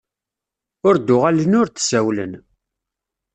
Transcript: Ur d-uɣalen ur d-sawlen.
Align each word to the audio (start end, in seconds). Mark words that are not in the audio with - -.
Ur 0.87 0.95
d-uɣalen 0.97 1.57
ur 1.59 1.67
d-sawlen. 1.69 2.33